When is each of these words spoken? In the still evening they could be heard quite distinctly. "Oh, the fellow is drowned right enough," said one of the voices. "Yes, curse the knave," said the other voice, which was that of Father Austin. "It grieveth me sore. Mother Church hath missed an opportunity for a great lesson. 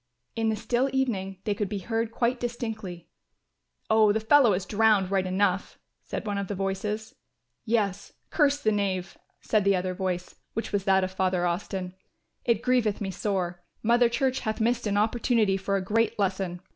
In 0.35 0.49
the 0.49 0.55
still 0.55 0.89
evening 0.91 1.37
they 1.43 1.53
could 1.53 1.69
be 1.69 1.77
heard 1.77 2.09
quite 2.11 2.39
distinctly. 2.39 3.07
"Oh, 3.87 4.11
the 4.11 4.19
fellow 4.19 4.53
is 4.53 4.65
drowned 4.65 5.11
right 5.11 5.27
enough," 5.27 5.77
said 6.03 6.25
one 6.25 6.39
of 6.39 6.47
the 6.47 6.55
voices. 6.55 7.13
"Yes, 7.65 8.13
curse 8.31 8.59
the 8.59 8.71
knave," 8.71 9.15
said 9.41 9.63
the 9.63 9.75
other 9.75 9.93
voice, 9.93 10.37
which 10.53 10.71
was 10.71 10.85
that 10.85 11.03
of 11.03 11.11
Father 11.11 11.45
Austin. 11.45 11.93
"It 12.43 12.63
grieveth 12.63 12.99
me 12.99 13.11
sore. 13.11 13.61
Mother 13.83 14.09
Church 14.09 14.39
hath 14.39 14.59
missed 14.59 14.87
an 14.87 14.97
opportunity 14.97 15.55
for 15.55 15.75
a 15.75 15.83
great 15.85 16.17
lesson. 16.17 16.61